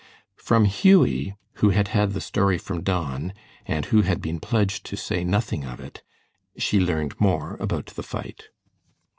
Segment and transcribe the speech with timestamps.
[0.37, 3.33] From Hughie, who had had the story from Don,
[3.67, 6.01] and who had been pledged to say nothing of it,
[6.57, 8.45] she learned more about the fight.